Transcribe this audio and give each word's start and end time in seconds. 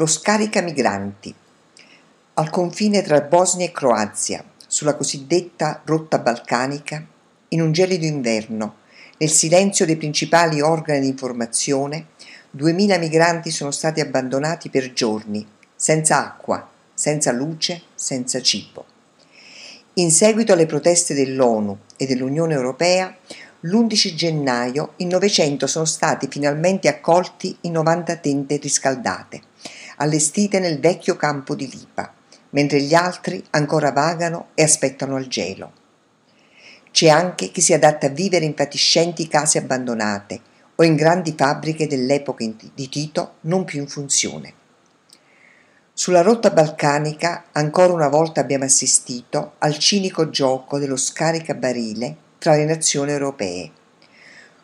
lo 0.00 0.06
scarica 0.06 0.62
migranti. 0.62 1.34
Al 2.32 2.48
confine 2.48 3.02
tra 3.02 3.20
Bosnia 3.20 3.66
e 3.66 3.70
Croazia, 3.70 4.42
sulla 4.66 4.94
cosiddetta 4.94 5.82
rotta 5.84 6.18
balcanica, 6.18 7.04
in 7.48 7.60
un 7.60 7.70
gelido 7.70 8.06
inverno, 8.06 8.76
nel 9.18 9.28
silenzio 9.28 9.84
dei 9.84 9.96
principali 9.96 10.62
organi 10.62 11.00
di 11.00 11.08
informazione, 11.08 12.06
2000 12.52 12.96
migranti 12.96 13.50
sono 13.50 13.70
stati 13.70 14.00
abbandonati 14.00 14.70
per 14.70 14.94
giorni, 14.94 15.46
senza 15.76 16.24
acqua, 16.24 16.66
senza 16.94 17.30
luce, 17.30 17.82
senza 17.94 18.40
cibo. 18.40 18.86
In 19.94 20.10
seguito 20.10 20.54
alle 20.54 20.64
proteste 20.64 21.12
dell'ONU 21.12 21.76
e 21.98 22.06
dell'Unione 22.06 22.54
Europea, 22.54 23.14
l'11 23.60 24.14
gennaio 24.14 24.94
in 24.96 25.08
900 25.08 25.66
sono 25.66 25.84
stati 25.84 26.26
finalmente 26.30 26.88
accolti 26.88 27.54
in 27.62 27.72
90 27.72 28.16
tende 28.16 28.56
riscaldate, 28.56 29.42
allestite 30.00 30.58
nel 30.58 30.80
vecchio 30.80 31.16
campo 31.16 31.54
di 31.54 31.68
Lipa, 31.68 32.12
mentre 32.50 32.80
gli 32.80 32.94
altri 32.94 33.42
ancora 33.50 33.92
vagano 33.92 34.48
e 34.54 34.62
aspettano 34.62 35.18
il 35.18 35.28
gelo. 35.28 35.72
C'è 36.90 37.08
anche 37.08 37.50
chi 37.50 37.60
si 37.60 37.72
adatta 37.72 38.06
a 38.06 38.10
vivere 38.10 38.44
in 38.44 38.54
fatiscenti 38.54 39.28
case 39.28 39.58
abbandonate 39.58 40.40
o 40.74 40.82
in 40.82 40.96
grandi 40.96 41.34
fabbriche 41.36 41.86
dell'epoca 41.86 42.44
di 42.74 42.88
Tito 42.88 43.34
non 43.42 43.64
più 43.64 43.80
in 43.80 43.86
funzione. 43.86 44.54
Sulla 45.92 46.22
rotta 46.22 46.50
balcanica 46.50 47.44
ancora 47.52 47.92
una 47.92 48.08
volta 48.08 48.40
abbiamo 48.40 48.64
assistito 48.64 49.52
al 49.58 49.76
cinico 49.76 50.30
gioco 50.30 50.78
dello 50.78 50.96
scaricabarile 50.96 52.16
tra 52.38 52.54
le 52.54 52.64
nazioni 52.64 53.10
europee, 53.10 53.70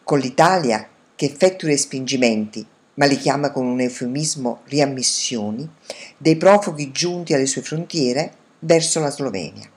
con 0.02 0.18
l'Italia 0.18 0.88
che 1.14 1.26
effettua 1.26 1.68
i 1.68 1.72
respingimenti 1.72 2.66
ma 2.96 3.06
li 3.06 3.16
chiama 3.16 3.50
con 3.50 3.66
un 3.66 3.80
eufemismo 3.80 4.60
riammissioni, 4.64 5.68
dei 6.16 6.36
profughi 6.36 6.92
giunti 6.92 7.34
alle 7.34 7.46
sue 7.46 7.62
frontiere 7.62 8.32
verso 8.60 9.00
la 9.00 9.10
Slovenia, 9.10 9.68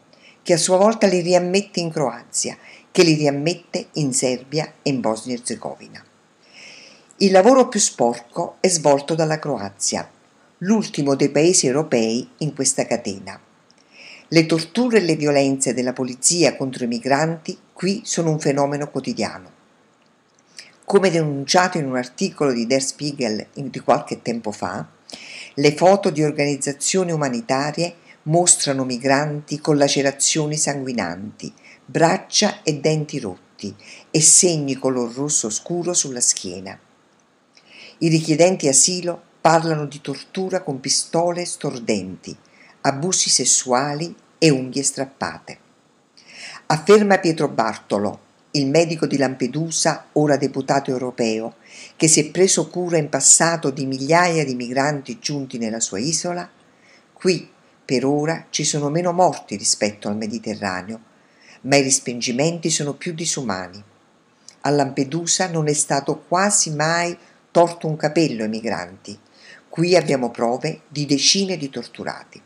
che 0.42 0.54
a 0.54 0.58
sua 0.58 0.78
volta 0.78 1.08
li 1.08 1.22
riammette 1.22 1.80
in 1.80 1.92
Croazia, 1.92 2.58
che 2.92 3.04
li 3.04 3.14
riammette 3.14 3.88
in 3.94 4.14
Serbia 4.14 4.74
e 4.82 4.90
in 4.90 5.02
Bosnia 5.02 5.36
e 5.36 5.40
Herzegovina. 5.40 6.04
Il 7.18 7.32
lavoro 7.32 7.68
più 7.68 7.80
sporco 7.80 8.56
è 8.62 8.70
svolto 8.70 9.16
dalla 9.16 9.40
Croazia, 9.40 10.10
l'ultimo 10.60 11.16
dei 11.16 11.30
paesi 11.30 11.68
europei 11.68 12.28
in 12.38 12.54
questa 12.54 12.86
catena. 12.86 13.40
Le 14.30 14.46
torture 14.46 15.00
e 15.00 15.02
le 15.02 15.16
violenze 15.16 15.74
della 15.74 15.92
polizia 15.92 16.56
contro 16.56 16.86
i 16.86 16.88
migranti 16.88 17.58
qui 17.74 18.02
sono 18.06 18.30
un 18.30 18.40
fenomeno 18.40 18.90
quotidiano. 18.90 19.59
Come 20.90 21.12
denunciato 21.12 21.78
in 21.78 21.86
un 21.86 21.98
articolo 21.98 22.52
di 22.52 22.66
Der 22.66 22.82
Spiegel 22.82 23.46
di 23.54 23.80
qualche 23.80 24.24
tempo 24.24 24.52
fa, 24.52 24.88
le 25.54 25.76
foto 25.76 26.10
di 26.10 26.24
organizzazioni 26.24 27.12
umanitarie 27.12 27.94
mostrano 28.24 28.86
migranti 28.86 29.62
con 29.62 29.78
lacerazioni 29.78 30.58
sanguinanti, 30.58 31.54
braccia 31.86 32.64
e 32.64 32.80
denti 32.80 33.20
rotti 33.20 33.72
e 34.10 34.20
segni 34.20 34.80
color 34.80 35.14
rosso 35.14 35.52
scuro 35.52 35.94
sulla 35.94 36.22
schiena. 36.22 36.76
I 38.00 38.08
richiedenti 38.08 38.68
asilo 38.68 39.22
parlano 39.42 39.86
di 39.86 40.02
tortura 40.02 40.64
con 40.64 40.80
pistole 40.80 41.46
stordenti, 41.46 42.36
abusi 42.82 43.30
sessuali 43.30 44.16
e 44.40 44.50
unghie 44.50 44.82
strappate. 44.82 45.60
Afferma 46.66 47.20
Pietro 47.20 47.48
Bartolo, 47.48 48.22
il 48.52 48.68
medico 48.68 49.06
di 49.06 49.18
Lampedusa, 49.18 50.08
ora 50.14 50.36
deputato 50.36 50.90
europeo, 50.90 51.58
che 51.96 52.08
si 52.08 52.20
è 52.20 52.32
preso 52.32 52.68
cura 52.68 52.98
in 52.98 53.08
passato 53.08 53.70
di 53.70 53.86
migliaia 53.86 54.44
di 54.44 54.56
migranti 54.56 55.20
giunti 55.20 55.60
nella 55.60 55.80
sua 55.80 56.00
isola, 56.00 56.50
qui 57.14 57.48
per 57.86 58.06
ora 58.06 58.48
ci 58.50 58.64
sono 58.64 58.90
meno 58.90 59.12
morti 59.12 59.56
rispetto 59.56 60.08
al 60.08 60.18
Mediterraneo, 60.18 61.02
ma 61.62 61.76
i 61.76 61.84
respingimenti 61.84 62.72
sono 62.72 62.96
più 62.96 63.14
disumani. 63.14 63.84
A 64.62 64.70
Lampedusa 64.72 65.48
non 65.48 65.68
è 65.68 65.74
stato 65.74 66.24
quasi 66.28 66.72
mai 66.72 67.16
torto 67.52 67.86
un 67.86 67.98
capello 67.98 68.44
ai 68.44 68.50
migranti. 68.50 69.18
Qui 69.70 69.96
abbiamo 69.96 70.32
prove 70.32 70.82
di 70.88 71.06
decine 71.06 71.56
di 71.56 71.70
torturati. 71.70 72.42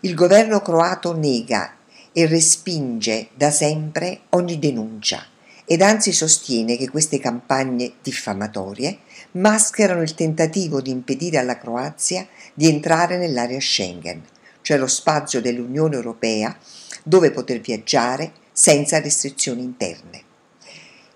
Il 0.00 0.14
governo 0.14 0.60
croato 0.60 1.16
nega 1.16 1.77
e 2.12 2.26
respinge 2.26 3.28
da 3.34 3.50
sempre 3.50 4.20
ogni 4.30 4.58
denuncia 4.58 5.26
ed 5.70 5.82
anzi 5.82 6.12
sostiene 6.12 6.78
che 6.78 6.88
queste 6.88 7.18
campagne 7.18 7.92
diffamatorie 8.02 9.00
mascherano 9.32 10.00
il 10.00 10.14
tentativo 10.14 10.80
di 10.80 10.90
impedire 10.90 11.36
alla 11.36 11.58
Croazia 11.58 12.26
di 12.54 12.66
entrare 12.68 13.18
nell'area 13.18 13.60
Schengen, 13.60 14.22
cioè 14.62 14.78
lo 14.78 14.86
spazio 14.86 15.42
dell'Unione 15.42 15.94
Europea 15.94 16.56
dove 17.02 17.30
poter 17.30 17.60
viaggiare 17.60 18.32
senza 18.50 18.98
restrizioni 18.98 19.62
interne. 19.62 20.22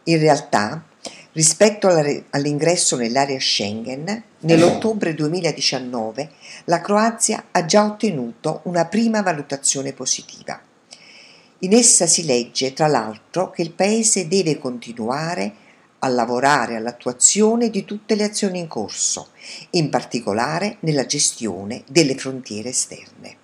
In 0.04 0.19
realtà, 0.19 0.84
rispetto 1.32 1.88
all'ingresso 1.88 2.97
nell'area 2.97 3.41
Schengen, 3.41 4.22
nell'ottobre 4.41 5.14
2019 5.14 6.30
la 6.64 6.82
Croazia 6.82 7.47
ha 7.50 7.64
già 7.64 7.84
ottenuto 7.84 8.60
una 8.64 8.84
prima 8.84 9.22
valutazione 9.22 9.94
positiva. 9.94 10.60
In 11.65 11.75
essa 11.75 12.09
si 12.09 12.25
legge, 12.25 12.73
tra 12.73 12.89
l'altro, 12.89 13.50
che 13.50 13.62
il 13.62 13.71
Paese 13.71 14.27
deve 14.27 14.59
continuare 14.59 15.55
a 16.00 16.09
lavorare 16.09 16.75
all'attuazione 16.75 17.71
di 17.71 17.84
tutte 17.84 18.17
le 18.17 18.25
azioni 18.25 18.59
in 18.59 18.67
corso, 18.67 19.28
in 19.71 19.89
particolare 19.89 20.78
nella 20.81 21.06
gestione 21.06 21.84
delle 21.87 22.17
frontiere 22.17 22.71
esterne. 22.71 23.37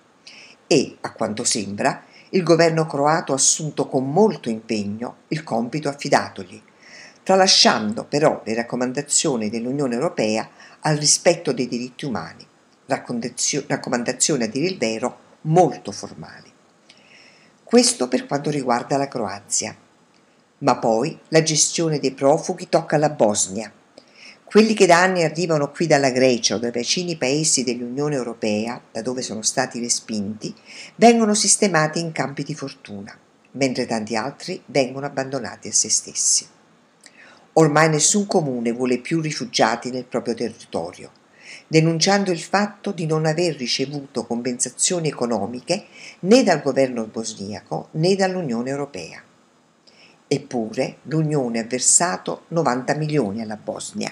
E, 0.67 0.97
a 0.99 1.13
quanto 1.13 1.45
sembra, 1.45 2.03
il 2.31 2.43
governo 2.43 2.85
croato 2.85 3.31
ha 3.31 3.35
assunto 3.35 3.87
con 3.87 4.11
molto 4.11 4.49
impegno 4.49 5.19
il 5.29 5.41
compito 5.45 5.87
affidatogli, 5.87 6.61
tralasciando 7.23 8.03
però 8.03 8.41
le 8.43 8.53
raccomandazioni 8.53 9.49
dell'Unione 9.49 9.95
Europea 9.95 10.49
al 10.81 10.97
rispetto 10.97 11.53
dei 11.53 11.69
diritti 11.69 12.03
umani, 12.03 12.45
raccomandazioni 12.85 14.43
a 14.43 14.49
dire 14.49 14.67
il 14.67 14.77
vero 14.77 15.19
molto 15.43 15.93
formali. 15.93 16.57
Questo 17.69 18.07
per 18.07 18.25
quanto 18.25 18.49
riguarda 18.49 18.97
la 18.97 19.07
Croazia. 19.07 19.77
Ma 20.57 20.77
poi 20.79 21.19
la 21.27 21.43
gestione 21.43 21.99
dei 21.99 22.15
profughi 22.15 22.67
tocca 22.67 22.95
alla 22.95 23.11
Bosnia. 23.11 23.71
Quelli 24.43 24.73
che 24.73 24.87
da 24.87 25.03
anni 25.03 25.21
arrivano 25.21 25.69
qui 25.69 25.85
dalla 25.85 26.09
Grecia 26.09 26.55
o 26.55 26.57
dai 26.57 26.71
vicini 26.71 27.15
paesi 27.15 27.63
dell'Unione 27.63 28.15
Europea, 28.15 28.81
da 28.91 29.03
dove 29.03 29.21
sono 29.21 29.43
stati 29.43 29.79
respinti, 29.79 30.51
vengono 30.95 31.35
sistemati 31.35 31.99
in 31.99 32.11
campi 32.11 32.41
di 32.41 32.55
fortuna, 32.55 33.15
mentre 33.51 33.85
tanti 33.85 34.15
altri 34.15 34.59
vengono 34.65 35.05
abbandonati 35.05 35.67
a 35.67 35.71
se 35.71 35.91
stessi. 35.91 36.47
Ormai 37.53 37.87
nessun 37.87 38.25
comune 38.25 38.71
vuole 38.71 38.97
più 38.97 39.21
rifugiati 39.21 39.91
nel 39.91 40.05
proprio 40.05 40.33
territorio 40.33 41.11
denunciando 41.71 42.31
il 42.31 42.39
fatto 42.39 42.91
di 42.91 43.05
non 43.05 43.27
aver 43.27 43.55
ricevuto 43.55 44.25
compensazioni 44.25 45.07
economiche 45.07 45.85
né 46.21 46.41
dal 46.41 46.63
governo 46.63 47.05
bosniaco 47.05 47.89
né 47.91 48.15
dall'Unione 48.15 48.71
Europea. 48.71 49.21
Eppure 50.27 50.97
l'Unione 51.03 51.59
ha 51.59 51.65
versato 51.65 52.45
90 52.47 52.95
milioni 52.95 53.41
alla 53.43 53.55
Bosnia, 53.55 54.11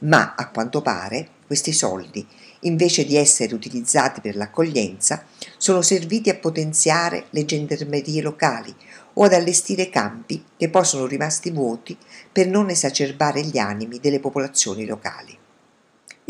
ma 0.00 0.34
a 0.36 0.50
quanto 0.50 0.82
pare 0.82 1.28
questi 1.46 1.72
soldi, 1.72 2.26
invece 2.60 3.06
di 3.06 3.16
essere 3.16 3.54
utilizzati 3.54 4.20
per 4.20 4.36
l'accoglienza, 4.36 5.24
sono 5.56 5.80
serviti 5.80 6.28
a 6.28 6.36
potenziare 6.36 7.28
le 7.30 7.46
gendarmerie 7.46 8.20
locali 8.20 8.74
o 9.14 9.24
ad 9.24 9.32
allestire 9.32 9.88
campi 9.88 10.44
che 10.58 10.68
poi 10.68 10.84
sono 10.84 11.06
rimasti 11.06 11.50
vuoti 11.50 11.96
per 12.30 12.48
non 12.48 12.68
esacerbare 12.68 13.40
gli 13.40 13.56
animi 13.56 13.98
delle 13.98 14.20
popolazioni 14.20 14.84
locali. 14.84 15.46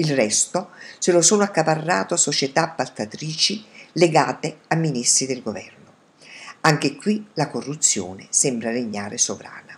Il 0.00 0.14
resto 0.14 0.70
se 1.00 1.10
lo 1.10 1.20
sono 1.20 1.42
accaparrato 1.42 2.16
società 2.16 2.62
appaltatrici 2.62 3.64
legate 3.94 4.58
a 4.68 4.76
ministri 4.76 5.26
del 5.26 5.42
governo. 5.42 5.92
Anche 6.60 6.94
qui 6.94 7.26
la 7.34 7.48
corruzione 7.48 8.28
sembra 8.30 8.70
regnare 8.70 9.18
sovrana. 9.18 9.76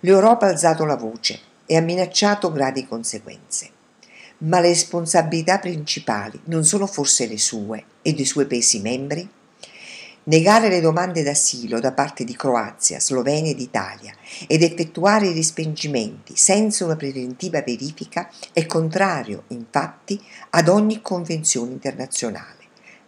L'Europa 0.00 0.44
ha 0.44 0.50
alzato 0.50 0.84
la 0.84 0.96
voce 0.96 1.40
e 1.64 1.74
ha 1.74 1.80
minacciato 1.80 2.52
gravi 2.52 2.86
conseguenze. 2.86 3.70
Ma 4.38 4.60
le 4.60 4.68
responsabilità 4.68 5.58
principali 5.58 6.38
non 6.44 6.64
sono 6.64 6.86
forse 6.86 7.26
le 7.26 7.38
sue 7.38 7.84
e 8.02 8.12
dei 8.12 8.26
suoi 8.26 8.46
paesi 8.46 8.80
membri? 8.80 9.26
Negare 10.30 10.68
le 10.68 10.80
domande 10.80 11.24
d'asilo 11.24 11.80
da 11.80 11.90
parte 11.90 12.22
di 12.22 12.36
Croazia, 12.36 13.00
Slovenia 13.00 13.50
ed 13.50 13.58
Italia 13.58 14.14
ed 14.46 14.62
effettuare 14.62 15.26
i 15.26 15.34
respingimenti 15.34 16.36
senza 16.36 16.84
una 16.84 16.94
preventiva 16.94 17.62
verifica 17.62 18.30
è 18.52 18.64
contrario, 18.64 19.42
infatti, 19.48 20.22
ad 20.50 20.68
ogni 20.68 21.02
convenzione 21.02 21.72
internazionale, 21.72 22.62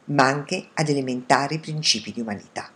ma 0.07 0.25
anche 0.25 0.71
ad 0.75 0.89
elementari 0.89 1.61
principi 1.61 2.11
di 2.11 2.21
umanità. 2.21 2.69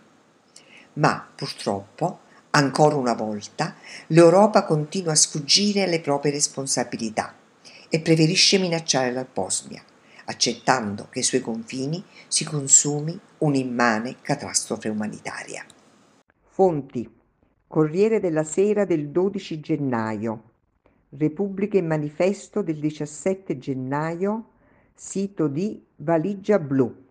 Ma, 0.93 1.27
purtroppo, 1.35 2.19
ancora 2.51 2.95
una 2.95 3.15
volta, 3.15 3.75
l'Europa 4.07 4.63
continua 4.63 5.11
a 5.11 5.15
sfuggire 5.15 5.83
alle 5.83 5.99
proprie 5.99 6.31
responsabilità 6.31 7.35
e 7.89 7.99
preferisce 7.99 8.59
minacciare 8.59 9.11
la 9.11 9.25
Bosnia, 9.29 9.83
accettando 10.29 11.07
che 11.09 11.19
ai 11.19 11.25
suoi 11.25 11.41
confini 11.41 12.03
si 12.27 12.43
consumi 12.45 13.19
un'immane 13.39 14.17
catastrofe 14.21 14.89
umanitaria. 14.89 15.65
Fonti. 16.43 17.09
Corriere 17.67 18.19
della 18.19 18.43
Sera 18.43 18.85
del 18.85 19.09
12 19.09 19.59
gennaio. 19.59 20.43
Repubblica 21.09 21.77
e 21.77 21.81
Manifesto 21.81 22.61
del 22.61 22.79
17 22.79 23.57
gennaio. 23.57 24.51
Sito 24.93 25.47
di 25.47 25.85
Valigia 25.97 26.59
Blu 26.59 27.05